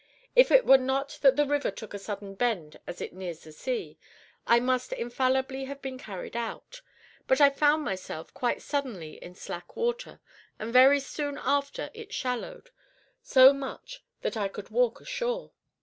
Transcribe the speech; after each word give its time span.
If 0.35 0.49
it 0.49 0.65
were 0.65 0.79
not 0.79 1.19
that 1.21 1.35
the 1.35 1.45
river 1.45 1.69
took 1.69 1.93
a 1.93 1.99
sudden 1.99 2.33
bend 2.33 2.79
as 2.87 3.01
it 3.01 3.13
nears 3.13 3.41
the 3.43 3.51
sea, 3.51 3.99
I 4.47 4.59
must 4.59 4.91
infallibly 4.93 5.65
have 5.65 5.79
been 5.79 5.99
carried 5.99 6.35
out; 6.35 6.81
but 7.27 7.39
I 7.39 7.51
found 7.51 7.83
myself 7.83 8.33
quite 8.33 8.63
suddenly 8.63 9.21
in 9.23 9.35
slack 9.35 9.75
water, 9.75 10.19
and 10.57 10.73
very 10.73 10.99
soon 11.01 11.37
after 11.39 11.91
it 11.93 12.15
shallowed 12.15 12.71
so 13.21 13.53
much 13.53 14.03
that 14.21 14.35
I 14.35 14.47
could 14.47 14.69
walk 14.69 15.01
ashore. 15.01 15.51